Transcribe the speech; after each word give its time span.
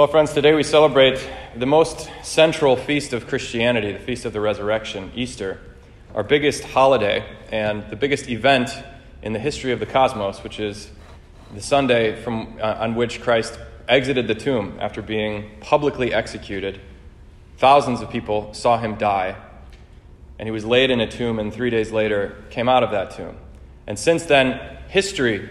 Well, 0.00 0.08
friends, 0.08 0.32
today 0.32 0.54
we 0.54 0.62
celebrate 0.62 1.20
the 1.54 1.66
most 1.66 2.08
central 2.22 2.74
feast 2.74 3.12
of 3.12 3.26
Christianity, 3.26 3.92
the 3.92 3.98
Feast 3.98 4.24
of 4.24 4.32
the 4.32 4.40
Resurrection, 4.40 5.12
Easter, 5.14 5.60
our 6.14 6.22
biggest 6.22 6.64
holiday 6.64 7.22
and 7.52 7.84
the 7.90 7.96
biggest 7.96 8.30
event 8.30 8.70
in 9.20 9.34
the 9.34 9.38
history 9.38 9.72
of 9.72 9.78
the 9.78 9.84
cosmos, 9.84 10.42
which 10.42 10.58
is 10.58 10.90
the 11.54 11.60
Sunday 11.60 12.16
from, 12.22 12.58
uh, 12.62 12.78
on 12.80 12.94
which 12.94 13.20
Christ 13.20 13.58
exited 13.88 14.26
the 14.26 14.34
tomb 14.34 14.78
after 14.80 15.02
being 15.02 15.50
publicly 15.60 16.14
executed. 16.14 16.80
Thousands 17.58 18.00
of 18.00 18.08
people 18.08 18.54
saw 18.54 18.78
him 18.78 18.94
die, 18.94 19.36
and 20.38 20.46
he 20.46 20.50
was 20.50 20.64
laid 20.64 20.90
in 20.90 21.02
a 21.02 21.10
tomb, 21.10 21.38
and 21.38 21.52
three 21.52 21.68
days 21.68 21.92
later 21.92 22.42
came 22.48 22.70
out 22.70 22.82
of 22.82 22.90
that 22.92 23.10
tomb. 23.10 23.36
And 23.86 23.98
since 23.98 24.24
then, 24.24 24.78
history, 24.88 25.50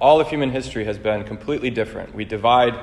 all 0.00 0.20
of 0.20 0.28
human 0.28 0.52
history, 0.52 0.84
has 0.84 0.98
been 0.98 1.24
completely 1.24 1.70
different. 1.70 2.14
We 2.14 2.24
divide 2.24 2.78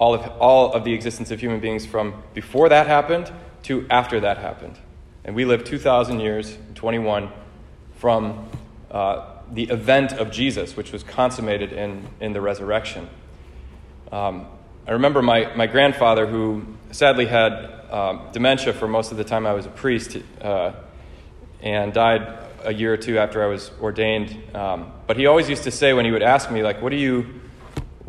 all 0.00 0.14
of, 0.14 0.26
all 0.40 0.72
of 0.72 0.82
the 0.82 0.94
existence 0.94 1.30
of 1.30 1.38
human 1.38 1.60
beings 1.60 1.84
from 1.84 2.22
before 2.32 2.70
that 2.70 2.86
happened 2.86 3.30
to 3.64 3.86
after 3.90 4.18
that 4.20 4.38
happened. 4.38 4.78
And 5.24 5.36
we 5.36 5.44
live 5.44 5.62
2,000 5.62 6.20
years, 6.20 6.56
21, 6.74 7.30
from 7.96 8.48
uh, 8.90 9.26
the 9.52 9.64
event 9.64 10.12
of 10.14 10.30
Jesus, 10.30 10.74
which 10.74 10.90
was 10.90 11.02
consummated 11.02 11.72
in, 11.72 12.08
in 12.18 12.32
the 12.32 12.40
resurrection. 12.40 13.08
Um, 14.10 14.46
I 14.88 14.92
remember 14.92 15.20
my, 15.20 15.54
my 15.54 15.66
grandfather, 15.66 16.26
who 16.26 16.64
sadly 16.90 17.26
had 17.26 17.52
um, 17.90 18.28
dementia 18.32 18.72
for 18.72 18.88
most 18.88 19.12
of 19.12 19.18
the 19.18 19.24
time 19.24 19.46
I 19.46 19.52
was 19.52 19.66
a 19.66 19.70
priest, 19.70 20.16
uh, 20.40 20.72
and 21.60 21.92
died 21.92 22.38
a 22.64 22.72
year 22.72 22.94
or 22.94 22.96
two 22.96 23.18
after 23.18 23.44
I 23.44 23.46
was 23.46 23.70
ordained. 23.82 24.34
Um, 24.54 24.92
but 25.06 25.18
he 25.18 25.26
always 25.26 25.50
used 25.50 25.64
to 25.64 25.70
say 25.70 25.92
when 25.92 26.06
he 26.06 26.10
would 26.10 26.22
ask 26.22 26.50
me, 26.50 26.62
like, 26.62 26.80
what 26.80 26.92
are 26.92 26.96
you, 26.96 27.40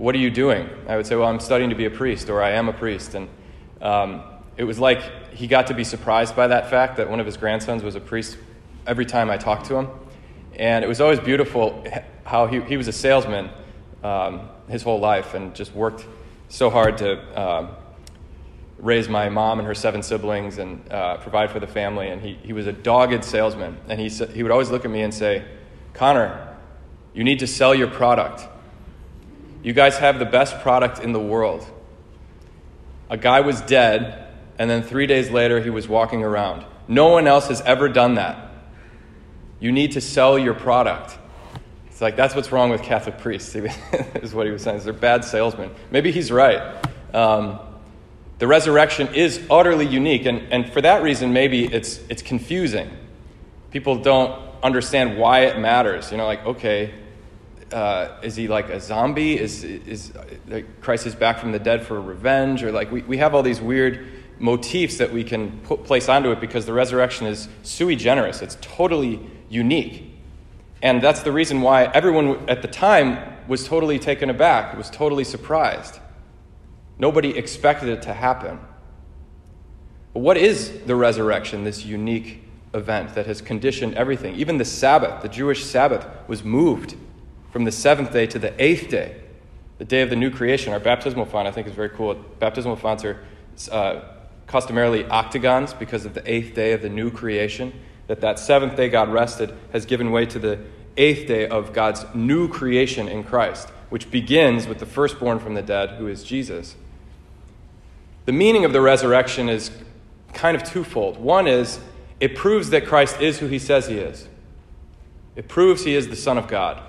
what 0.01 0.15
are 0.15 0.17
you 0.17 0.31
doing? 0.31 0.67
I 0.87 0.97
would 0.97 1.05
say, 1.05 1.15
well, 1.15 1.27
I'm 1.27 1.39
studying 1.39 1.69
to 1.69 1.75
be 1.75 1.85
a 1.85 1.91
priest, 1.91 2.27
or 2.31 2.41
I 2.41 2.53
am 2.53 2.67
a 2.67 2.73
priest. 2.73 3.13
And 3.13 3.29
um, 3.81 4.23
it 4.57 4.63
was 4.63 4.79
like 4.79 5.31
he 5.31 5.45
got 5.45 5.67
to 5.67 5.75
be 5.75 5.83
surprised 5.83 6.35
by 6.35 6.47
that 6.47 6.71
fact 6.71 6.97
that 6.97 7.07
one 7.07 7.19
of 7.19 7.27
his 7.27 7.37
grandsons 7.37 7.83
was 7.83 7.93
a 7.93 7.99
priest 7.99 8.35
every 8.87 9.05
time 9.05 9.29
I 9.29 9.37
talked 9.37 9.67
to 9.67 9.75
him. 9.75 9.89
And 10.55 10.83
it 10.83 10.87
was 10.87 11.01
always 11.01 11.19
beautiful 11.19 11.85
how 12.23 12.47
he, 12.47 12.61
he 12.61 12.77
was 12.77 12.87
a 12.87 12.91
salesman 12.91 13.51
um, 14.03 14.49
his 14.67 14.81
whole 14.81 14.99
life 14.99 15.35
and 15.35 15.53
just 15.53 15.71
worked 15.75 16.03
so 16.49 16.71
hard 16.71 16.97
to 16.97 17.19
uh, 17.37 17.75
raise 18.79 19.07
my 19.07 19.29
mom 19.29 19.59
and 19.59 19.67
her 19.67 19.75
seven 19.75 20.01
siblings 20.01 20.57
and 20.57 20.91
uh, 20.91 21.17
provide 21.17 21.51
for 21.51 21.59
the 21.59 21.67
family. 21.67 22.07
And 22.07 22.19
he, 22.19 22.39
he 22.41 22.53
was 22.53 22.65
a 22.65 22.73
dogged 22.73 23.23
salesman. 23.23 23.77
And 23.87 23.99
he, 23.99 24.09
he 24.09 24.41
would 24.41 24.51
always 24.51 24.71
look 24.71 24.83
at 24.83 24.89
me 24.89 25.03
and 25.03 25.13
say, 25.13 25.45
Connor, 25.93 26.57
you 27.13 27.23
need 27.23 27.37
to 27.37 27.47
sell 27.47 27.75
your 27.75 27.87
product. 27.87 28.47
You 29.63 29.73
guys 29.73 29.97
have 29.97 30.19
the 30.19 30.25
best 30.25 30.59
product 30.61 30.99
in 30.99 31.11
the 31.11 31.19
world. 31.19 31.65
A 33.09 33.17
guy 33.17 33.41
was 33.41 33.61
dead, 33.61 34.27
and 34.57 34.69
then 34.69 34.83
three 34.83 35.05
days 35.05 35.29
later, 35.29 35.59
he 35.59 35.69
was 35.69 35.87
walking 35.87 36.23
around. 36.23 36.65
No 36.87 37.09
one 37.09 37.27
else 37.27 37.47
has 37.49 37.61
ever 37.61 37.89
done 37.89 38.15
that. 38.15 38.51
You 39.59 39.71
need 39.71 39.91
to 39.93 40.01
sell 40.01 40.39
your 40.39 40.53
product. 40.53 41.17
It's 41.87 42.01
like, 42.01 42.15
that's 42.15 42.33
what's 42.33 42.51
wrong 42.51 42.71
with 42.71 42.81
Catholic 42.81 43.19
priests, 43.19 43.55
is 44.15 44.33
what 44.33 44.47
he 44.47 44.51
was 44.51 44.63
saying. 44.63 44.79
They're 44.79 44.93
bad 44.93 45.23
salesmen. 45.23 45.69
Maybe 45.91 46.11
he's 46.11 46.31
right. 46.31 46.83
Um, 47.13 47.59
the 48.39 48.47
resurrection 48.47 49.13
is 49.13 49.39
utterly 49.51 49.85
unique, 49.85 50.25
and, 50.25 50.51
and 50.51 50.73
for 50.73 50.81
that 50.81 51.03
reason, 51.03 51.31
maybe 51.31 51.65
it's, 51.65 51.99
it's 52.09 52.23
confusing. 52.23 52.89
People 53.69 53.97
don't 53.97 54.41
understand 54.63 55.19
why 55.19 55.41
it 55.41 55.59
matters. 55.59 56.11
You 56.11 56.17
know, 56.17 56.25
like, 56.25 56.43
okay, 56.45 56.91
uh, 57.73 58.17
is 58.21 58.35
he 58.35 58.47
like 58.47 58.69
a 58.69 58.79
zombie? 58.79 59.39
Is, 59.39 59.63
is 59.63 60.13
like, 60.47 60.81
Christ 60.81 61.07
is 61.07 61.15
back 61.15 61.39
from 61.39 61.51
the 61.51 61.59
dead 61.59 61.85
for 61.85 61.99
revenge? 62.01 62.63
Or 62.63 62.71
like, 62.71 62.91
we, 62.91 63.01
we 63.03 63.17
have 63.17 63.33
all 63.33 63.43
these 63.43 63.61
weird 63.61 64.07
motifs 64.39 64.97
that 64.97 65.11
we 65.11 65.23
can 65.23 65.59
put, 65.61 65.83
place 65.83 66.09
onto 66.09 66.31
it 66.31 66.39
because 66.39 66.65
the 66.65 66.73
resurrection 66.73 67.27
is 67.27 67.47
sui 67.63 67.95
generis. 67.95 68.41
It's 68.41 68.57
totally 68.61 69.19
unique. 69.49 70.11
And 70.81 71.01
that's 71.01 71.21
the 71.21 71.31
reason 71.31 71.61
why 71.61 71.85
everyone 71.85 72.49
at 72.49 72.61
the 72.61 72.67
time 72.67 73.37
was 73.47 73.67
totally 73.67 73.99
taken 73.99 74.29
aback, 74.29 74.75
was 74.75 74.89
totally 74.89 75.23
surprised. 75.23 75.99
Nobody 76.97 77.37
expected 77.37 77.89
it 77.89 78.01
to 78.03 78.13
happen. 78.13 78.59
But 80.13 80.19
what 80.21 80.37
is 80.37 80.81
the 80.85 80.95
resurrection, 80.95 81.63
this 81.63 81.85
unique 81.85 82.43
event 82.73 83.13
that 83.15 83.27
has 83.27 83.41
conditioned 83.41 83.95
everything? 83.95 84.35
Even 84.35 84.57
the 84.57 84.65
Sabbath, 84.65 85.21
the 85.21 85.29
Jewish 85.29 85.63
Sabbath, 85.63 86.05
was 86.27 86.43
moved 86.43 86.95
from 87.51 87.65
the 87.65 87.71
seventh 87.71 88.11
day 88.11 88.25
to 88.27 88.39
the 88.39 88.53
eighth 88.63 88.89
day, 88.89 89.21
the 89.77 89.85
day 89.85 90.01
of 90.01 90.09
the 90.09 90.15
new 90.15 90.31
creation. 90.31 90.73
Our 90.73 90.79
baptismal 90.79 91.25
font, 91.25 91.47
I 91.47 91.51
think, 91.51 91.67
is 91.67 91.73
very 91.73 91.89
cool. 91.89 92.15
Baptismal 92.39 92.77
fonts 92.77 93.03
are 93.03 93.19
uh, 93.71 94.01
customarily 94.47 95.05
octagons 95.05 95.73
because 95.73 96.05
of 96.05 96.13
the 96.13 96.31
eighth 96.31 96.55
day 96.55 96.73
of 96.73 96.81
the 96.81 96.89
new 96.89 97.11
creation 97.11 97.73
that 98.07 98.21
that 98.21 98.37
seventh 98.39 98.75
day 98.75 98.89
God 98.89 99.09
rested 99.09 99.53
has 99.71 99.85
given 99.85 100.11
way 100.11 100.25
to 100.25 100.39
the 100.39 100.59
eighth 100.97 101.27
day 101.27 101.47
of 101.47 101.71
God's 101.71 102.05
new 102.13 102.49
creation 102.49 103.07
in 103.07 103.23
Christ, 103.23 103.69
which 103.89 104.11
begins 104.11 104.67
with 104.67 104.79
the 104.79 104.85
firstborn 104.85 105.39
from 105.39 105.53
the 105.53 105.61
dead, 105.61 105.91
who 105.91 106.07
is 106.07 106.23
Jesus. 106.23 106.75
The 108.25 108.33
meaning 108.33 108.65
of 108.65 108.73
the 108.73 108.81
resurrection 108.81 109.47
is 109.47 109.71
kind 110.33 110.55
of 110.55 110.63
twofold. 110.63 111.17
One 111.17 111.47
is 111.47 111.79
it 112.19 112.35
proves 112.35 112.69
that 112.71 112.85
Christ 112.85 113.21
is 113.21 113.39
who 113.39 113.47
he 113.47 113.59
says 113.59 113.87
he 113.87 113.97
is, 113.97 114.27
it 115.35 115.47
proves 115.47 115.85
he 115.85 115.95
is 115.95 116.09
the 116.09 116.15
Son 116.15 116.37
of 116.37 116.47
God. 116.47 116.83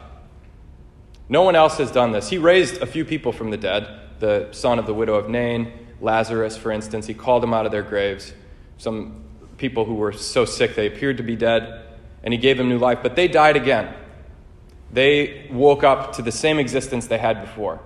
No 1.32 1.41
one 1.41 1.56
else 1.56 1.78
has 1.78 1.91
done 1.91 2.12
this. 2.12 2.28
He 2.28 2.37
raised 2.37 2.82
a 2.82 2.87
few 2.87 3.06
people 3.06 3.32
from 3.32 3.50
the 3.50 3.56
dead, 3.56 3.88
the 4.19 4.48
son 4.50 4.78
of 4.78 4.84
the 4.84 4.93
widow 4.93 5.15
of 5.15 5.31
Nain, 5.31 5.72
Lazarus, 5.98 6.59
for 6.59 6.70
instance. 6.70 7.06
He 7.06 7.15
called 7.15 7.43
them 7.43 7.54
out 7.54 7.65
of 7.65 7.72
their 7.72 7.82
graves. 7.82 8.34
Some 8.76 9.25
people 9.56 9.87
who 9.87 9.94
were 9.94 10.12
so 10.12 10.44
sick 10.44 10.75
they 10.75 10.87
appeared 10.87 11.16
to 11.16 11.22
be 11.22 11.34
dead, 11.34 11.87
and 12.22 12.34
he 12.34 12.38
gave 12.38 12.59
them 12.59 12.69
new 12.69 12.76
life, 12.76 12.98
but 13.03 13.16
they 13.16 13.28
died 13.28 13.56
again. 13.56 13.94
They 14.92 15.48
woke 15.50 15.82
up 15.82 16.16
to 16.16 16.22
the 16.22 16.31
same 16.31 16.59
existence 16.59 17.06
they 17.06 17.16
had 17.16 17.41
before. 17.41 17.81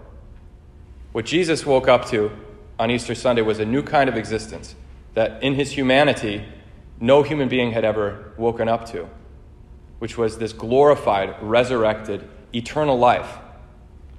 What 1.12 1.24
Jesus 1.24 1.64
woke 1.64 1.86
up 1.86 2.06
to 2.06 2.32
on 2.80 2.90
Easter 2.90 3.14
Sunday 3.14 3.42
was 3.42 3.60
a 3.60 3.64
new 3.64 3.84
kind 3.84 4.08
of 4.08 4.16
existence 4.16 4.74
that 5.14 5.40
in 5.40 5.54
his 5.54 5.70
humanity, 5.70 6.44
no 6.98 7.22
human 7.22 7.48
being 7.48 7.70
had 7.70 7.84
ever 7.84 8.32
woken 8.36 8.66
up 8.66 8.90
to, 8.90 9.08
which 10.00 10.18
was 10.18 10.38
this 10.38 10.52
glorified, 10.52 11.40
resurrected, 11.40 12.28
eternal 12.56 12.98
life, 12.98 13.38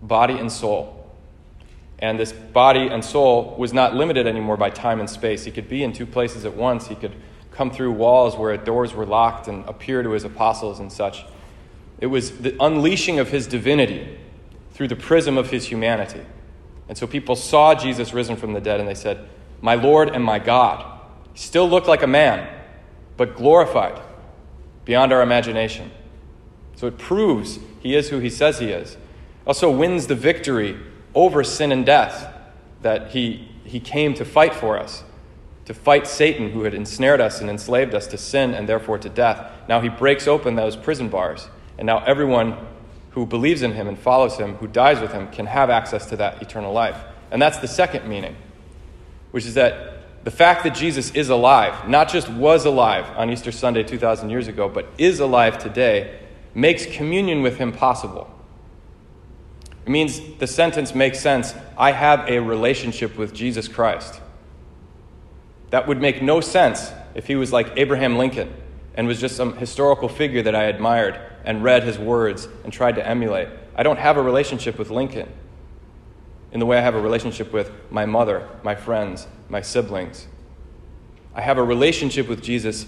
body 0.01 0.37
and 0.37 0.51
soul. 0.51 0.93
And 1.99 2.19
this 2.19 2.31
body 2.31 2.87
and 2.87 3.03
soul 3.03 3.55
was 3.57 3.73
not 3.73 3.95
limited 3.95 4.27
anymore 4.27 4.57
by 4.57 4.69
time 4.69 4.99
and 4.99 5.09
space. 5.09 5.45
He 5.45 5.51
could 5.51 5.67
be 5.67 5.83
in 5.83 5.93
two 5.93 6.05
places 6.05 6.45
at 6.45 6.55
once. 6.55 6.87
He 6.87 6.95
could 6.95 7.15
come 7.51 7.71
through 7.71 7.93
walls 7.93 8.37
where 8.37 8.55
doors 8.55 8.93
were 8.93 9.05
locked 9.05 9.47
and 9.47 9.67
appear 9.67 10.03
to 10.03 10.11
his 10.11 10.23
apostles 10.23 10.79
and 10.79 10.91
such. 10.91 11.25
It 11.99 12.07
was 12.07 12.39
the 12.39 12.55
unleashing 12.63 13.17
of 13.17 13.29
his 13.29 13.47
divinity 13.47 14.19
through 14.71 14.89
the 14.89 14.95
prism 14.95 15.39
of 15.39 15.49
his 15.49 15.65
humanity. 15.65 16.21
And 16.87 16.95
so 16.95 17.07
people 17.07 17.35
saw 17.35 17.73
Jesus 17.73 18.13
risen 18.13 18.35
from 18.35 18.53
the 18.53 18.61
dead 18.61 18.79
and 18.79 18.87
they 18.87 18.93
said, 18.93 19.27
My 19.59 19.73
Lord 19.73 20.09
and 20.09 20.23
my 20.23 20.37
God. 20.37 20.99
He 21.33 21.39
still 21.39 21.67
looked 21.67 21.87
like 21.87 22.03
a 22.03 22.07
man, 22.07 22.47
but 23.17 23.35
glorified 23.35 23.99
beyond 24.85 25.11
our 25.11 25.23
imagination. 25.23 25.91
So 26.75 26.85
it 26.85 26.99
proves 26.99 27.57
he 27.87 27.95
is 27.95 28.09
who 28.09 28.19
he 28.19 28.29
says 28.29 28.59
he 28.59 28.67
is. 28.67 28.97
Also 29.45 29.71
wins 29.71 30.07
the 30.07 30.15
victory 30.15 30.77
over 31.15 31.41
sin 31.41 31.71
and 31.71 31.85
death 31.85 32.33
that 32.81 33.11
he, 33.11 33.47
he 33.63 33.79
came 33.79 34.13
to 34.15 34.25
fight 34.25 34.53
for 34.53 34.77
us 34.77 35.05
to 35.63 35.73
fight 35.73 36.07
Satan, 36.07 36.51
who 36.51 36.63
had 36.63 36.73
ensnared 36.73 37.19
us 37.19 37.41
and 37.41 37.49
enslaved 37.49 37.93
us 37.93 38.07
to 38.07 38.17
sin 38.17 38.53
and 38.53 38.69
therefore 38.69 38.97
to 38.97 39.09
death. 39.09 39.51
Now 39.67 39.81
he 39.81 39.89
breaks 39.89 40.25
open 40.25 40.55
those 40.55 40.77
prison 40.77 41.09
bars, 41.09 41.49
and 41.77 41.85
now 41.85 42.03
everyone 42.05 42.57
who 43.11 43.25
believes 43.25 43.61
in 43.61 43.73
him 43.73 43.87
and 43.89 43.99
follows 43.99 44.37
him, 44.37 44.55
who 44.55 44.67
dies 44.67 45.01
with 45.01 45.11
him, 45.11 45.29
can 45.29 45.45
have 45.45 45.69
access 45.69 46.05
to 46.07 46.15
that 46.17 46.41
eternal 46.41 46.71
life. 46.71 46.97
And 47.31 47.41
that's 47.41 47.57
the 47.57 47.67
second 47.67 48.07
meaning, 48.07 48.37
which 49.31 49.45
is 49.45 49.55
that 49.55 50.23
the 50.23 50.31
fact 50.31 50.63
that 50.63 50.73
Jesus 50.73 51.11
is 51.11 51.29
alive, 51.29 51.89
not 51.89 52.09
just 52.09 52.29
was 52.29 52.65
alive 52.65 53.05
on 53.17 53.29
Easter 53.29 53.51
Sunday 53.51 53.83
2,000 53.83 54.29
years 54.29 54.47
ago, 54.47 54.69
but 54.69 54.87
is 54.97 55.19
alive 55.19 55.57
today, 55.57 56.17
makes 56.57 56.87
communion 56.87 57.43
with 57.43 57.57
him 57.57 57.71
possible. 57.71 58.27
It 59.85 59.89
means 59.89 60.19
the 60.39 60.47
sentence 60.47 60.95
makes 60.95 61.19
sense 61.19 61.53
I 61.77 61.91
have 61.91 62.27
a 62.27 62.39
relationship 62.39 63.15
with 63.15 63.31
Jesus 63.31 63.67
Christ. 63.67 64.19
That 65.69 65.87
would 65.87 66.01
make 66.01 66.23
no 66.23 66.41
sense 66.41 66.91
if 67.13 67.27
he 67.27 67.35
was 67.35 67.53
like 67.53 67.71
Abraham 67.77 68.17
Lincoln 68.17 68.51
and 68.95 69.07
was 69.07 69.21
just 69.21 69.35
some 69.35 69.55
historical 69.57 70.09
figure 70.09 70.41
that 70.41 70.55
I 70.55 70.63
admired 70.63 71.19
and 71.45 71.63
read 71.63 71.83
his 71.83 71.99
words 71.99 72.47
and 72.63 72.73
tried 72.73 72.95
to 72.95 73.07
emulate. 73.07 73.49
I 73.75 73.83
don't 73.83 73.99
have 73.99 74.17
a 74.17 74.21
relationship 74.21 74.79
with 74.79 74.89
Lincoln 74.89 75.31
in 76.51 76.59
the 76.59 76.65
way 76.65 76.79
I 76.79 76.81
have 76.81 76.95
a 76.95 77.01
relationship 77.01 77.53
with 77.53 77.71
my 77.91 78.07
mother, 78.07 78.49
my 78.63 78.73
friends, 78.73 79.27
my 79.47 79.61
siblings. 79.61 80.27
I 81.35 81.41
have 81.41 81.59
a 81.59 81.63
relationship 81.63 82.27
with 82.27 82.41
Jesus 82.41 82.87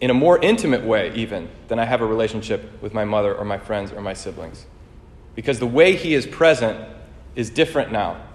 in 0.00 0.10
a 0.10 0.14
more 0.14 0.38
intimate 0.38 0.82
way, 0.82 1.12
even, 1.14 1.48
than 1.68 1.78
I 1.78 1.84
have 1.84 2.00
a 2.00 2.06
relationship 2.06 2.82
with 2.82 2.94
my 2.94 3.04
mother 3.04 3.34
or 3.34 3.44
my 3.44 3.58
friends 3.58 3.92
or 3.92 4.00
my 4.00 4.14
siblings. 4.14 4.66
Because 5.34 5.58
the 5.58 5.66
way 5.66 5.94
he 5.94 6.14
is 6.14 6.26
present 6.26 6.88
is 7.36 7.50
different 7.50 7.92
now. 7.92 8.26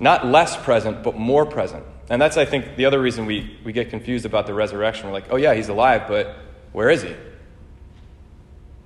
not 0.00 0.26
less 0.26 0.56
present, 0.56 1.04
but 1.04 1.16
more 1.16 1.46
present. 1.46 1.84
And 2.10 2.20
that's, 2.20 2.36
I 2.36 2.44
think, 2.44 2.76
the 2.76 2.84
other 2.84 3.00
reason 3.00 3.26
we, 3.26 3.56
we 3.64 3.72
get 3.72 3.90
confused 3.90 4.26
about 4.26 4.46
the 4.46 4.52
resurrection. 4.52 5.06
We're 5.06 5.12
like, 5.12 5.26
oh, 5.30 5.36
yeah, 5.36 5.54
he's 5.54 5.68
alive, 5.68 6.02
but 6.08 6.36
where 6.72 6.90
is 6.90 7.02
he? 7.02 7.14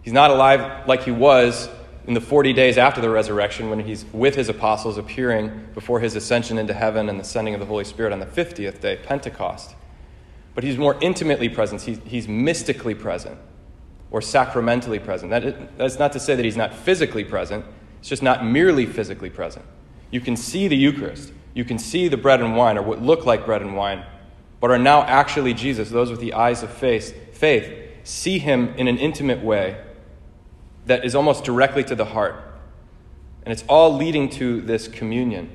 He's 0.03 0.13
not 0.13 0.31
alive 0.31 0.87
like 0.87 1.05
he 1.05 1.11
was 1.11 1.69
in 2.07 2.15
the 2.15 2.21
40 2.21 2.53
days 2.53 2.79
after 2.79 3.01
the 3.01 3.11
resurrection 3.11 3.71
when 3.71 3.81
he's 3.81 4.05
with 4.13 4.35
his 4.35 4.49
apostles 4.49 4.99
appearing 4.99 5.67
before 5.75 6.01
his 6.01 6.15
ascension 6.15 6.59
into 6.59 6.75
heaven 6.75 7.09
and 7.09 7.19
the 7.19 7.25
sending 7.25 7.55
of 7.55 7.61
the 7.61 7.67
Holy 7.67 7.85
Spirit 7.85 8.13
on 8.13 8.21
the 8.21 8.27
50th 8.27 8.81
day, 8.81 8.97
Pentecost. 8.97 9.75
But 10.59 10.65
he's 10.65 10.77
more 10.77 10.97
intimately 11.01 11.49
present, 11.49 11.83
he's, 11.83 12.01
he's 12.05 12.27
mystically 12.27 12.93
present 12.93 13.39
or 14.11 14.21
sacramentally 14.21 14.99
present. 14.99 15.31
That 15.31 15.45
is, 15.45 15.55
that's 15.77 16.01
not 16.01 16.13
to 16.15 16.19
say 16.19 16.35
that 16.35 16.45
he's 16.45 16.57
not 16.57 16.75
physically 16.75 17.23
present, 17.23 17.65
it's 18.01 18.09
just 18.09 18.25
not 18.25 18.45
merely 18.45 18.85
physically 18.85 19.31
present. 19.31 19.65
You 20.11 20.21
can 20.21 20.35
see 20.35 20.67
the 20.67 20.77
Eucharist, 20.77 21.33
you 21.55 21.65
can 21.65 21.79
see 21.79 22.09
the 22.09 22.17
bread 22.17 22.41
and 22.41 22.57
wine, 22.57 22.77
or 22.77 22.83
what 22.83 23.01
look 23.01 23.25
like 23.25 23.47
bread 23.47 23.63
and 23.63 23.77
wine, 23.77 24.05
but 24.59 24.73
are 24.73 24.81
now 24.81 25.03
actually 25.03 25.55
Jesus. 25.55 25.91
Those 25.91 26.11
with 26.11 26.19
the 26.19 26.35
eyes 26.35 26.65
of 26.65 26.73
faith, 26.73 27.39
faith 27.39 27.93
see 28.03 28.41
him 28.41 28.75
in 28.75 28.89
an 28.89 28.99
intimate 28.99 29.45
way 29.45 29.81
that 30.87 31.05
is 31.05 31.15
almost 31.15 31.45
directly 31.45 31.85
to 31.85 31.95
the 31.95 32.07
heart. 32.07 32.35
And 33.45 33.53
it's 33.53 33.63
all 33.69 33.95
leading 33.95 34.29
to 34.31 34.61
this 34.63 34.89
communion. 34.89 35.51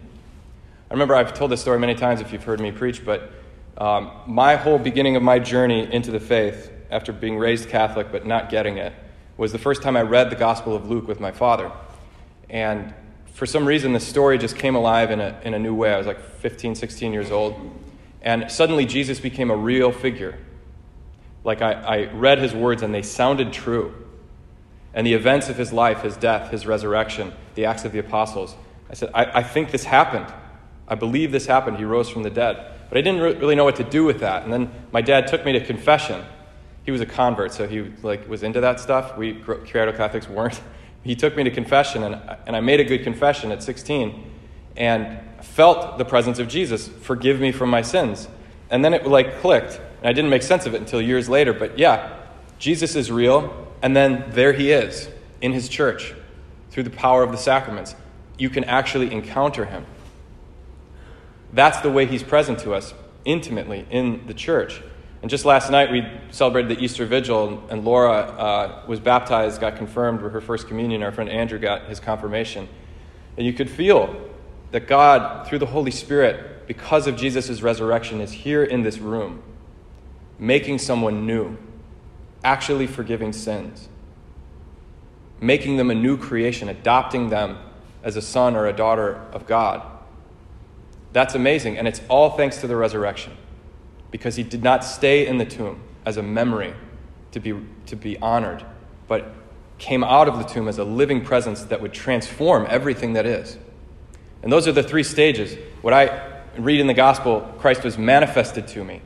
I 0.90 0.94
remember 0.94 1.14
I've 1.14 1.34
told 1.34 1.52
this 1.52 1.60
story 1.60 1.78
many 1.78 1.94
times 1.94 2.22
if 2.22 2.32
you've 2.32 2.46
heard 2.46 2.62
me 2.62 2.72
preach, 2.72 3.04
but 3.04 3.43
um, 3.78 4.12
my 4.28 4.56
whole 4.56 4.78
beginning 4.78 5.16
of 5.16 5.24
my 5.24 5.40
journey 5.40 5.92
into 5.92 6.12
the 6.12 6.20
faith, 6.20 6.72
after 6.92 7.12
being 7.12 7.38
raised 7.38 7.70
Catholic 7.70 8.12
but 8.12 8.26
not 8.26 8.50
getting 8.50 8.78
it, 8.78 8.94
was 9.36 9.52
the 9.52 9.58
first 9.58 9.82
time 9.82 9.98
I 9.98 10.02
read 10.02 10.30
the 10.30 10.36
Gospel 10.36 10.76
of 10.76 10.90
Luke 10.90 11.08
with 11.08 11.20
my 11.20 11.32
father. 11.32 11.72
And 12.50 12.94
for 13.34 13.46
some 13.48 13.66
reason, 13.66 13.94
the 13.94 14.00
story 14.00 14.38
just 14.38 14.56
came 14.56 14.76
alive 14.76 15.10
in 15.10 15.20
a, 15.20 15.40
in 15.44 15.54
a 15.56 15.60
new 15.60 15.74
way. 15.74 15.92
I 15.92 15.98
was 15.98 16.06
like 16.06 16.20
15, 16.20 16.76
16 16.76 17.14
years 17.14 17.32
old. 17.32 17.56
And 18.22 18.52
suddenly, 18.52 18.86
Jesus 18.86 19.20
became 19.20 19.50
a 19.50 19.58
real 19.58 19.92
figure. 19.92 20.38
Like, 21.44 21.62
I, 21.62 21.72
I 21.74 22.04
read 22.14 22.38
his 22.38 22.54
words 22.54 22.84
and 22.84 22.94
they 22.94 23.02
sounded 23.02 23.52
true 23.52 23.94
and 24.94 25.08
the 25.08 25.14
events 25.14 25.50
of 25.50 25.58
his 25.58 25.74
life, 25.74 26.02
his 26.02 26.16
death, 26.16 26.52
his 26.52 26.66
resurrection, 26.66 27.34
the 27.56 27.66
Acts 27.66 27.84
of 27.84 27.92
the 27.92 28.00
Apostles. 28.00 28.56
I 28.90 28.94
said, 28.94 29.10
I, 29.14 29.40
I 29.40 29.44
think 29.44 29.72
this 29.72 29.84
happened. 29.84 30.32
I 30.88 30.96
believe 30.96 31.32
this 31.32 31.48
happened. 31.48 31.78
He 31.78 31.84
rose 31.84 32.10
from 32.10 32.24
the 32.24 32.30
dead. 32.30 32.73
But 32.94 33.00
I 33.00 33.02
didn't 33.02 33.22
re- 33.22 33.34
really 33.34 33.56
know 33.56 33.64
what 33.64 33.78
to 33.78 33.84
do 33.84 34.04
with 34.04 34.20
that. 34.20 34.44
And 34.44 34.54
then 34.54 34.72
my 34.92 35.02
dad 35.02 35.26
took 35.26 35.44
me 35.44 35.54
to 35.54 35.66
confession. 35.66 36.24
He 36.86 36.92
was 36.92 37.02
a 37.02 37.08
convert, 37.08 37.52
so 37.52 37.68
he 37.68 37.92
like, 38.04 38.30
was 38.30 38.44
into 38.44 38.62
that 38.62 38.80
stuff. 38.80 39.18
We 39.18 39.34
cradle 39.34 39.96
Catholics 39.96 40.30
weren't. 40.30 40.62
He 41.04 41.16
took 41.16 41.36
me 41.36 41.44
to 41.44 41.50
confession, 41.52 42.04
and, 42.04 42.22
and 42.46 42.56
I 42.56 42.62
made 42.62 42.80
a 42.80 42.84
good 42.86 43.04
confession 43.04 43.52
at 43.52 43.62
16 43.64 44.32
and 44.78 45.20
felt 45.44 45.98
the 45.98 46.06
presence 46.06 46.38
of 46.38 46.48
Jesus. 46.48 46.88
Forgive 46.88 47.42
me 47.42 47.52
from 47.52 47.70
my 47.72 47.82
sins. 47.82 48.30
And 48.70 48.86
then 48.86 48.94
it 48.94 49.06
like 49.08 49.40
clicked. 49.42 49.82
And 50.00 50.08
I 50.08 50.14
didn't 50.14 50.30
make 50.30 50.44
sense 50.44 50.68
of 50.68 50.76
it 50.76 50.80
until 50.80 51.02
years 51.02 51.28
later. 51.28 51.52
But 51.52 51.80
yeah, 51.80 52.20
Jesus 52.60 52.96
is 52.96 53.12
real. 53.12 53.68
And 53.82 53.96
then 53.96 54.24
there 54.30 54.54
he 54.54 54.72
is 54.72 55.10
in 55.42 55.52
his 55.52 55.68
church 55.68 56.14
through 56.70 56.84
the 56.84 56.92
power 56.92 57.24
of 57.24 57.32
the 57.32 57.38
sacraments. 57.38 57.96
You 58.38 58.52
can 58.52 58.64
actually 58.64 59.12
encounter 59.12 59.66
him. 59.66 59.86
That's 61.54 61.80
the 61.82 61.92
way 61.92 62.06
he's 62.06 62.24
present 62.24 62.60
to 62.60 62.74
us 62.74 62.94
intimately 63.26 63.86
in 63.90 64.26
the 64.28 64.34
church. 64.34 64.82
And 65.22 65.30
just 65.30 65.46
last 65.46 65.72
night, 65.72 65.92
we 65.92 66.06
celebrated 66.32 66.78
the 66.78 66.84
Easter 66.84 67.06
Vigil, 67.06 67.64
and 67.70 67.86
Laura 67.86 68.14
uh, 68.14 68.84
was 68.88 69.00
baptized, 69.00 69.62
got 69.62 69.78
confirmed 69.78 70.22
with 70.22 70.34
her 70.34 70.42
first 70.42 70.68
communion. 70.68 71.02
Our 71.02 71.14
friend 71.14 71.30
Andrew 71.30 71.60
got 71.60 71.86
his 71.86 72.00
confirmation. 72.00 72.68
And 73.38 73.46
you 73.46 73.54
could 73.54 73.70
feel 73.70 74.30
that 74.72 74.88
God, 74.88 75.48
through 75.48 75.60
the 75.60 75.68
Holy 75.68 75.92
Spirit, 75.92 76.68
because 76.68 77.08
of 77.08 77.16
Jesus' 77.16 77.62
resurrection, 77.62 78.20
is 78.20 78.32
here 78.34 78.64
in 78.64 78.84
this 78.84 78.98
room, 78.98 79.42
making 80.38 80.80
someone 80.80 81.26
new 81.26 81.58
actually 82.44 82.88
forgiving 82.88 83.32
sins, 83.32 83.88
making 85.40 85.78
them 85.78 85.90
a 85.90 85.96
new 85.96 86.18
creation, 86.18 86.70
adopting 86.70 87.30
them 87.30 87.58
as 88.04 88.16
a 88.18 88.22
son 88.22 88.56
or 88.56 88.68
a 88.68 88.74
daughter 88.74 89.16
of 89.32 89.48
God. 89.48 89.82
That's 91.14 91.36
amazing, 91.36 91.78
and 91.78 91.88
it's 91.88 92.02
all 92.10 92.32
thanks 92.32 92.58
to 92.58 92.68
the 92.68 92.76
resurrection 92.76 93.38
because 94.12 94.36
he 94.36 94.44
did 94.44 94.64
not 94.64 94.84
stay 94.84 95.26
in 95.26 95.38
the 95.38 95.46
tomb 95.46 95.82
as 96.06 96.18
a 96.18 96.24
memory 96.24 96.74
to 97.32 97.40
be, 97.40 97.56
to 97.86 97.96
be 97.96 98.18
honored, 98.20 98.64
but 99.08 99.34
came 99.78 100.04
out 100.04 100.28
of 100.28 100.38
the 100.38 100.44
tomb 100.44 100.68
as 100.68 100.78
a 100.78 100.84
living 100.84 101.24
presence 101.24 101.64
that 101.64 101.82
would 101.82 101.94
transform 101.94 102.66
everything 102.70 103.14
that 103.14 103.26
is. 103.26 103.58
And 104.42 104.52
those 104.52 104.68
are 104.68 104.72
the 104.72 104.84
three 104.84 105.04
stages. 105.04 105.58
What 105.82 105.94
I 105.94 106.42
read 106.58 106.80
in 106.80 106.88
the 106.88 106.94
gospel, 106.94 107.42
Christ 107.60 107.84
was 107.84 107.98
manifested 107.98 108.68
to 108.70 108.84
me 108.84 109.02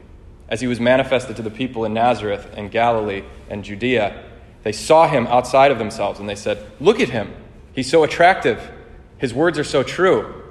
as 0.49 0.61
he 0.61 0.67
was 0.67 0.79
manifested 0.79 1.35
to 1.35 1.41
the 1.41 1.49
people 1.49 1.85
in 1.85 1.93
Nazareth 1.93 2.53
and 2.55 2.71
Galilee 2.71 3.23
and 3.49 3.63
Judea. 3.63 4.23
They 4.63 4.71
saw 4.71 5.07
him 5.07 5.27
outside 5.27 5.71
of 5.71 5.77
themselves 5.77 6.19
and 6.19 6.27
they 6.27 6.35
said, 6.35 6.65
Look 6.79 6.99
at 6.99 7.09
him. 7.09 7.33
He's 7.73 7.89
so 7.89 8.03
attractive. 8.03 8.71
His 9.17 9.33
words 9.33 9.59
are 9.59 9.63
so 9.63 9.83
true. 9.83 10.43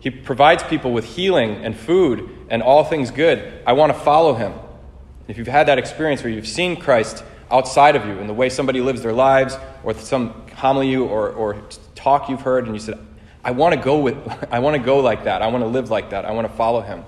He 0.00 0.10
provides 0.10 0.62
people 0.62 0.92
with 0.92 1.04
healing 1.04 1.64
and 1.64 1.76
food 1.76 2.28
and 2.48 2.62
all 2.62 2.84
things 2.84 3.10
good. 3.10 3.62
I 3.66 3.74
want 3.74 3.92
to 3.92 3.98
follow 3.98 4.34
him. 4.34 4.54
If 5.28 5.36
you've 5.36 5.46
had 5.46 5.68
that 5.68 5.78
experience 5.78 6.24
where 6.24 6.32
you've 6.32 6.48
seen 6.48 6.76
Christ 6.76 7.22
outside 7.50 7.96
of 7.96 8.06
you 8.06 8.18
in 8.18 8.26
the 8.26 8.34
way 8.34 8.48
somebody 8.48 8.80
lives 8.80 9.02
their 9.02 9.12
lives 9.12 9.56
or 9.84 9.94
some 9.94 10.34
homily 10.56 10.88
you 10.88 11.04
or, 11.04 11.30
or 11.30 11.62
talk 11.94 12.28
you've 12.28 12.40
heard 12.40 12.64
and 12.64 12.74
you 12.74 12.80
said, 12.80 12.98
I 13.44 13.50
want 13.50 13.74
to 13.74 13.80
go 13.80 13.98
with 14.00 14.16
I 14.50 14.58
want 14.58 14.74
to 14.76 14.82
go 14.82 15.00
like 15.00 15.24
that. 15.24 15.42
I 15.42 15.48
want 15.48 15.62
to 15.62 15.68
live 15.68 15.90
like 15.90 16.10
that. 16.10 16.24
I 16.24 16.32
want 16.32 16.48
to 16.48 16.54
follow 16.54 16.80
him. 16.80 17.04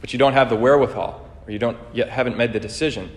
But 0.00 0.12
you 0.12 0.18
don't 0.18 0.34
have 0.34 0.50
the 0.50 0.56
wherewithal 0.56 1.28
or 1.46 1.52
you 1.52 1.58
don't 1.60 1.78
yet 1.92 2.08
haven't 2.08 2.36
made 2.36 2.52
the 2.52 2.60
decision, 2.60 3.10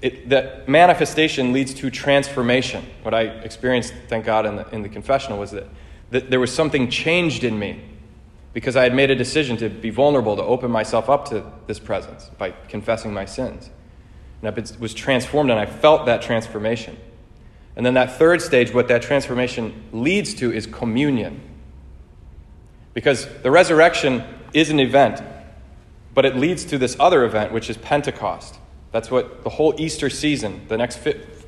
it, 0.00 0.28
that 0.30 0.68
manifestation 0.68 1.52
leads 1.52 1.74
to 1.74 1.90
transformation. 1.90 2.84
What 3.02 3.12
I 3.12 3.22
experienced, 3.22 3.94
thank 4.08 4.24
God, 4.24 4.46
in 4.46 4.56
the, 4.56 4.68
in 4.70 4.82
the 4.82 4.88
confessional 4.88 5.38
was 5.38 5.50
that, 5.50 5.66
that 6.10 6.30
there 6.30 6.40
was 6.40 6.52
something 6.52 6.90
changed 6.90 7.44
in 7.44 7.58
me 7.58 7.82
because 8.56 8.74
I 8.74 8.84
had 8.84 8.94
made 8.94 9.10
a 9.10 9.14
decision 9.14 9.58
to 9.58 9.68
be 9.68 9.90
vulnerable, 9.90 10.34
to 10.34 10.42
open 10.42 10.70
myself 10.70 11.10
up 11.10 11.28
to 11.28 11.44
this 11.66 11.78
presence 11.78 12.30
by 12.38 12.52
confessing 12.68 13.12
my 13.12 13.26
sins. 13.26 13.68
And 14.40 14.48
I 14.48 14.78
was 14.80 14.94
transformed, 14.94 15.50
and 15.50 15.60
I 15.60 15.66
felt 15.66 16.06
that 16.06 16.22
transformation. 16.22 16.96
And 17.76 17.84
then 17.84 17.92
that 17.92 18.16
third 18.16 18.40
stage, 18.40 18.72
what 18.72 18.88
that 18.88 19.02
transformation 19.02 19.84
leads 19.92 20.32
to 20.36 20.50
is 20.50 20.66
communion. 20.66 21.38
Because 22.94 23.28
the 23.42 23.50
resurrection 23.50 24.24
is 24.54 24.70
an 24.70 24.80
event, 24.80 25.20
but 26.14 26.24
it 26.24 26.34
leads 26.34 26.64
to 26.64 26.78
this 26.78 26.96
other 26.98 27.26
event, 27.26 27.52
which 27.52 27.68
is 27.68 27.76
Pentecost. 27.76 28.58
That's 28.90 29.10
what 29.10 29.44
the 29.44 29.50
whole 29.50 29.74
Easter 29.78 30.08
season, 30.08 30.64
the 30.68 30.78
next 30.78 30.98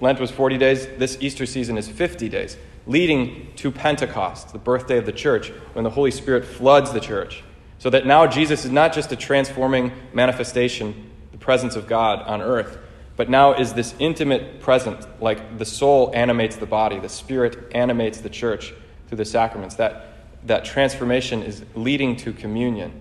Lent 0.02 0.20
was 0.20 0.30
40 0.30 0.58
days, 0.58 0.86
this 0.98 1.16
Easter 1.22 1.46
season 1.46 1.78
is 1.78 1.88
50 1.88 2.28
days, 2.28 2.58
leading 2.88 3.52
to 3.56 3.70
Pentecost, 3.70 4.52
the 4.52 4.58
birthday 4.58 4.98
of 4.98 5.06
the 5.06 5.12
church, 5.12 5.50
when 5.74 5.84
the 5.84 5.90
Holy 5.90 6.10
Spirit 6.10 6.44
floods 6.44 6.90
the 6.90 7.00
church. 7.00 7.44
So 7.78 7.90
that 7.90 8.06
now 8.06 8.26
Jesus 8.26 8.64
is 8.64 8.72
not 8.72 8.92
just 8.92 9.12
a 9.12 9.16
transforming 9.16 9.92
manifestation, 10.12 11.10
the 11.30 11.38
presence 11.38 11.76
of 11.76 11.86
God 11.86 12.22
on 12.22 12.42
earth, 12.42 12.78
but 13.16 13.28
now 13.28 13.52
is 13.52 13.74
this 13.74 13.94
intimate 13.98 14.60
presence, 14.60 15.06
like 15.20 15.58
the 15.58 15.64
soul 15.64 16.10
animates 16.14 16.56
the 16.56 16.66
body, 16.66 16.98
the 16.98 17.08
Spirit 17.08 17.72
animates 17.72 18.20
the 18.20 18.30
church 18.30 18.72
through 19.06 19.18
the 19.18 19.24
sacraments. 19.24 19.74
That, 19.76 20.46
that 20.46 20.64
transformation 20.64 21.42
is 21.42 21.64
leading 21.74 22.16
to 22.16 22.32
communion. 22.32 23.00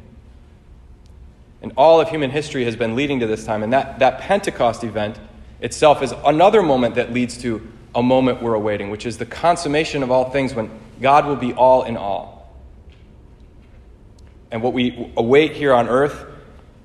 And 1.62 1.72
all 1.78 2.02
of 2.02 2.10
human 2.10 2.30
history 2.30 2.66
has 2.66 2.76
been 2.76 2.96
leading 2.96 3.20
to 3.22 3.28
this 3.28 3.46
time. 3.46 3.64
And 3.64 3.74
that, 3.74 4.00
that 4.00 4.20
Pentecost 4.20 4.84
event 4.84 5.20
itself 5.62 6.04
is 6.04 6.14
another 6.26 6.62
moment 6.62 6.96
that 6.96 7.14
leads 7.14 7.38
to 7.40 7.68
a 7.98 8.04
moment 8.04 8.44
we're 8.44 8.54
awaiting, 8.54 8.92
which 8.92 9.08
is 9.08 9.18
the 9.18 9.26
consummation 9.26 10.04
of 10.04 10.12
all 10.12 10.30
things 10.30 10.54
when 10.54 10.70
God 11.02 11.26
will 11.26 11.36
be 11.36 11.52
all 11.54 11.82
in 11.82 11.98
all. 11.98 12.56
And 14.52 14.62
what 14.62 14.72
we 14.72 15.12
await 15.18 15.54
here 15.54 15.74
on 15.74 15.90
earth, 15.90 16.26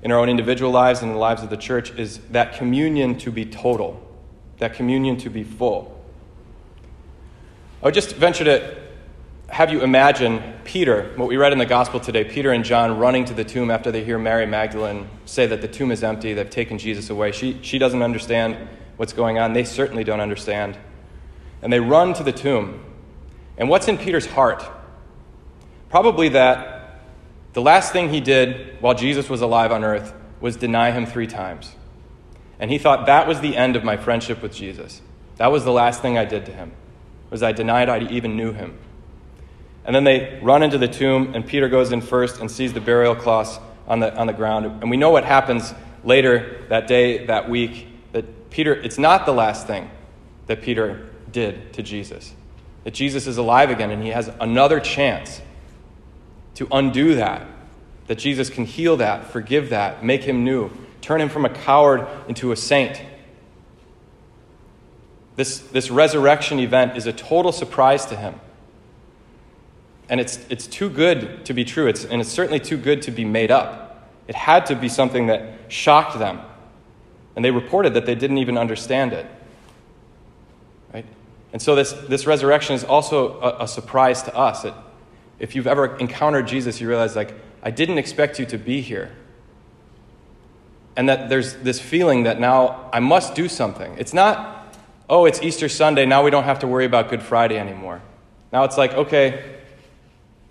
in 0.01 0.11
our 0.11 0.17
own 0.17 0.27
individual 0.27 0.71
lives 0.71 1.01
and 1.01 1.11
in 1.11 1.13
the 1.13 1.19
lives 1.19 1.43
of 1.43 1.51
the 1.51 1.55
church, 1.55 1.91
is 1.99 2.17
that 2.31 2.55
communion 2.55 3.15
to 3.19 3.31
be 3.31 3.45
total, 3.45 4.01
that 4.57 4.73
communion 4.73 5.15
to 5.17 5.29
be 5.29 5.43
full. 5.43 6.03
I 7.83 7.85
would 7.85 7.93
just 7.93 8.15
venture 8.15 8.45
to 8.45 8.75
have 9.49 9.71
you 9.71 9.81
imagine 9.81 10.41
Peter, 10.63 11.13
what 11.15 11.29
we 11.29 11.37
read 11.37 11.53
in 11.53 11.59
the 11.59 11.65
gospel 11.67 11.99
today, 11.99 12.23
Peter 12.23 12.51
and 12.51 12.65
John 12.65 12.97
running 12.97 13.25
to 13.25 13.35
the 13.35 13.43
tomb 13.43 13.69
after 13.69 13.91
they 13.91 14.03
hear 14.03 14.17
Mary 14.17 14.47
Magdalene 14.47 15.07
say 15.25 15.45
that 15.45 15.61
the 15.61 15.67
tomb 15.67 15.91
is 15.91 16.03
empty, 16.03 16.33
they've 16.33 16.49
taken 16.49 16.79
Jesus 16.79 17.11
away. 17.11 17.31
She, 17.31 17.59
she 17.61 17.77
doesn't 17.77 18.01
understand 18.01 18.57
what's 18.97 19.13
going 19.13 19.37
on. 19.37 19.53
They 19.53 19.63
certainly 19.63 20.03
don't 20.03 20.21
understand. 20.21 20.75
And 21.63 21.73
they 21.73 21.79
run 21.79 22.13
to 22.15 22.23
the 22.23 22.31
tomb. 22.31 22.83
And 23.57 23.69
what's 23.69 23.87
in 23.87 23.97
Peter's 23.97 24.27
heart? 24.27 24.63
Probably 25.89 26.29
that 26.29 26.99
the 27.53 27.61
last 27.61 27.93
thing 27.93 28.09
he 28.09 28.19
did 28.19 28.81
while 28.81 28.93
Jesus 28.93 29.29
was 29.29 29.41
alive 29.41 29.71
on 29.71 29.83
earth 29.83 30.13
was 30.41 30.57
deny 30.57 30.91
him 30.91 31.05
three 31.05 31.27
times. 31.27 31.73
And 32.59 32.69
he 32.69 32.77
thought 32.77 33.05
that 33.05 33.27
was 33.27 33.39
the 33.39 33.55
end 33.55 33.75
of 33.75 33.83
my 33.83 33.97
friendship 33.97 34.41
with 34.41 34.53
Jesus. 34.53 35.01
That 35.37 35.51
was 35.51 35.63
the 35.63 35.71
last 35.71 36.01
thing 36.01 36.17
I 36.17 36.25
did 36.25 36.45
to 36.47 36.51
him. 36.51 36.71
Was 37.29 37.41
I 37.41 37.51
denied 37.51 37.89
I 37.89 37.99
even 38.09 38.35
knew 38.35 38.51
him. 38.51 38.77
And 39.85 39.95
then 39.95 40.03
they 40.03 40.39
run 40.41 40.63
into 40.63 40.77
the 40.77 40.87
tomb, 40.87 41.33
and 41.33 41.45
Peter 41.45 41.67
goes 41.67 41.91
in 41.91 42.01
first 42.01 42.39
and 42.39 42.49
sees 42.49 42.73
the 42.73 42.81
burial 42.81 43.15
cloths 43.15 43.59
on 43.87 43.99
the, 43.99 44.15
on 44.15 44.27
the 44.27 44.33
ground. 44.33 44.65
And 44.65 44.89
we 44.89 44.97
know 44.97 45.09
what 45.09 45.25
happens 45.25 45.73
later 46.03 46.65
that 46.69 46.87
day, 46.87 47.25
that 47.25 47.49
week, 47.49 47.87
that 48.11 48.49
Peter, 48.49 48.73
it's 48.73 48.97
not 48.97 49.25
the 49.25 49.33
last 49.33 49.67
thing 49.67 49.89
that 50.47 50.61
Peter 50.61 51.09
did 51.33 51.73
to 51.73 51.83
Jesus. 51.83 52.33
That 52.85 52.93
Jesus 52.93 53.27
is 53.27 53.37
alive 53.37 53.69
again, 53.69 53.91
and 53.91 54.01
he 54.01 54.09
has 54.09 54.31
another 54.39 54.79
chance 54.79 55.41
to 56.55 56.67
undo 56.71 57.15
that. 57.15 57.45
That 58.07 58.17
Jesus 58.17 58.49
can 58.49 58.65
heal 58.65 58.97
that, 58.97 59.27
forgive 59.27 59.69
that, 59.69 60.03
make 60.03 60.23
him 60.23 60.43
new, 60.43 60.69
turn 61.01 61.19
him 61.19 61.29
from 61.29 61.45
a 61.45 61.49
coward 61.49 62.07
into 62.27 62.51
a 62.51 62.55
saint. 62.55 63.01
This, 65.35 65.59
this 65.59 65.89
resurrection 65.89 66.59
event 66.59 66.95
is 66.95 67.07
a 67.07 67.13
total 67.13 67.51
surprise 67.51 68.05
to 68.07 68.15
him. 68.15 68.39
And 70.09 70.19
it's, 70.19 70.39
it's 70.49 70.67
too 70.67 70.89
good 70.89 71.45
to 71.45 71.53
be 71.53 71.65
true, 71.65 71.87
it's, 71.87 72.05
and 72.05 72.21
it's 72.21 72.29
certainly 72.29 72.59
too 72.59 72.77
good 72.77 73.01
to 73.03 73.11
be 73.11 73.25
made 73.25 73.51
up. 73.51 74.09
It 74.27 74.35
had 74.35 74.65
to 74.67 74.75
be 74.75 74.89
something 74.89 75.27
that 75.27 75.71
shocked 75.71 76.19
them. 76.19 76.39
And 77.35 77.43
they 77.43 77.51
reported 77.51 77.95
that 77.95 78.05
they 78.05 78.15
didn't 78.15 78.37
even 78.37 78.57
understand 78.57 79.13
it. 79.13 79.25
And 81.53 81.61
so 81.61 81.75
this, 81.75 81.93
this 81.93 82.25
resurrection 82.25 82.75
is 82.75 82.83
also 82.83 83.39
a, 83.39 83.63
a 83.63 83.67
surprise 83.67 84.23
to 84.23 84.35
us. 84.35 84.65
It, 84.65 84.73
if 85.39 85.55
you've 85.55 85.67
ever 85.67 85.95
encountered 85.97 86.47
Jesus, 86.47 86.81
you 86.81 86.89
realize, 86.89 87.15
like, 87.15 87.33
I 87.61 87.69
didn't 87.69 87.99
expect 87.99 88.39
you 88.39 88.45
to 88.47 88.57
be 88.57 88.81
here. 88.81 89.11
And 90.95 91.07
that 91.09 91.29
there's 91.29 91.55
this 91.57 91.79
feeling 91.79 92.23
that 92.23 92.39
now 92.39 92.89
I 92.91 92.99
must 92.99 93.35
do 93.35 93.47
something. 93.47 93.95
It's 93.97 94.13
not, 94.13 94.75
oh, 95.09 95.25
it's 95.25 95.41
Easter 95.41 95.69
Sunday, 95.69 96.05
now 96.05 96.23
we 96.23 96.31
don't 96.31 96.43
have 96.43 96.59
to 96.59 96.67
worry 96.67 96.85
about 96.85 97.09
Good 97.09 97.21
Friday 97.21 97.57
anymore. 97.57 98.01
Now 98.51 98.63
it's 98.63 98.77
like, 98.77 98.93
okay, 98.93 99.57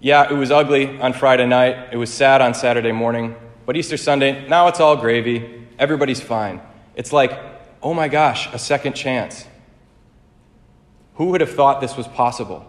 yeah, 0.01 0.29
it 0.29 0.35
was 0.35 0.51
ugly 0.51 1.01
on 1.01 1.13
Friday 1.13 1.47
night, 1.47 1.93
it 1.93 1.97
was 1.97 2.13
sad 2.13 2.41
on 2.43 2.55
Saturday 2.55 2.91
morning, 2.91 3.37
but 3.67 3.77
Easter 3.77 3.97
Sunday, 3.97 4.49
now 4.49 4.67
it's 4.67 4.81
all 4.81 4.97
gravy, 4.97 5.65
everybody's 5.79 6.21
fine. 6.21 6.61
It's 6.97 7.13
like, 7.13 7.39
oh 7.83 7.95
my 7.95 8.09
gosh, 8.09 8.53
a 8.53 8.59
second 8.59 8.95
chance. 8.95 9.47
Who 11.15 11.27
would 11.27 11.41
have 11.41 11.55
thought 11.55 11.81
this 11.81 11.97
was 11.97 12.09
possible? 12.09 12.65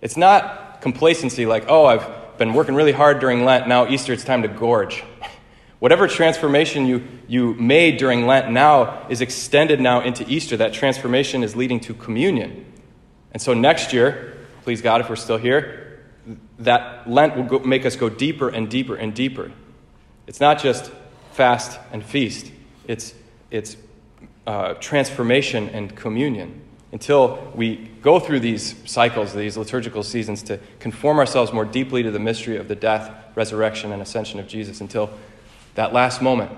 It's 0.00 0.16
not 0.16 0.80
complacency 0.80 1.46
like, 1.46 1.64
oh, 1.68 1.86
I've 1.86 2.38
been 2.38 2.54
working 2.54 2.74
really 2.74 2.92
hard 2.92 3.20
during 3.20 3.44
Lent, 3.44 3.68
now 3.68 3.88
Easter, 3.88 4.12
it's 4.12 4.24
time 4.24 4.42
to 4.42 4.48
gorge. 4.48 5.04
Whatever 5.78 6.08
transformation 6.08 6.86
you, 6.86 7.06
you 7.28 7.54
made 7.54 7.98
during 7.98 8.26
Lent 8.26 8.50
now 8.50 9.06
is 9.08 9.20
extended 9.20 9.80
now 9.80 10.00
into 10.00 10.28
Easter. 10.28 10.56
That 10.56 10.72
transformation 10.72 11.44
is 11.44 11.54
leading 11.54 11.78
to 11.80 11.94
communion. 11.94 12.64
And 13.32 13.40
so 13.40 13.54
next 13.54 13.92
year, 13.92 14.36
please 14.62 14.82
God, 14.82 15.00
if 15.00 15.08
we're 15.08 15.16
still 15.16 15.36
here, 15.36 16.00
that 16.58 17.08
Lent 17.08 17.36
will 17.36 17.44
go, 17.44 17.58
make 17.60 17.86
us 17.86 17.94
go 17.94 18.08
deeper 18.08 18.48
and 18.48 18.68
deeper 18.68 18.96
and 18.96 19.14
deeper. 19.14 19.52
It's 20.26 20.40
not 20.40 20.60
just 20.60 20.90
fast 21.32 21.78
and 21.92 22.04
feast, 22.04 22.50
it's, 22.88 23.14
it's 23.52 23.76
uh, 24.46 24.74
transformation 24.74 25.68
and 25.68 25.94
communion 25.94 26.62
until 26.92 27.52
we 27.54 27.90
go 28.02 28.18
through 28.18 28.40
these 28.40 28.74
cycles, 28.90 29.34
these 29.34 29.56
liturgical 29.56 30.02
seasons, 30.02 30.42
to 30.44 30.58
conform 30.80 31.18
ourselves 31.18 31.52
more 31.52 31.64
deeply 31.64 32.02
to 32.02 32.10
the 32.10 32.18
mystery 32.18 32.56
of 32.56 32.68
the 32.68 32.74
death, 32.74 33.12
resurrection, 33.34 33.92
and 33.92 34.00
ascension 34.00 34.40
of 34.40 34.48
Jesus 34.48 34.80
until 34.80 35.10
that 35.74 35.92
last 35.92 36.22
moment. 36.22 36.50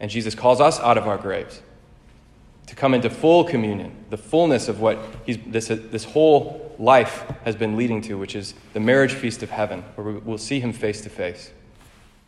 And 0.00 0.10
Jesus 0.10 0.34
calls 0.34 0.60
us 0.60 0.80
out 0.80 0.98
of 0.98 1.06
our 1.06 1.18
graves 1.18 1.62
to 2.66 2.76
come 2.76 2.94
into 2.94 3.10
full 3.10 3.42
communion, 3.42 3.92
the 4.10 4.16
fullness 4.16 4.68
of 4.68 4.80
what 4.80 5.26
this, 5.26 5.66
this 5.66 6.04
whole 6.04 6.74
life 6.78 7.24
has 7.44 7.56
been 7.56 7.76
leading 7.76 8.00
to, 8.00 8.16
which 8.16 8.36
is 8.36 8.54
the 8.74 8.80
marriage 8.80 9.12
feast 9.12 9.42
of 9.42 9.50
heaven, 9.50 9.82
where 9.96 10.18
we'll 10.20 10.38
see 10.38 10.60
him 10.60 10.72
face 10.72 11.00
to 11.00 11.10
face. 11.10 11.50